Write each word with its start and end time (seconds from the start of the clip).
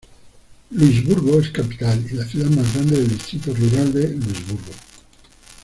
Luisburgo 0.71 1.39
es 1.39 1.51
capital 1.51 2.03
y 2.11 2.15
la 2.15 2.25
ciudad 2.25 2.49
más 2.49 2.73
grande 2.73 2.97
del 2.97 3.09
distrito 3.09 3.53
rural 3.53 3.93
de 3.93 4.07
Luisburgo. 4.09 4.73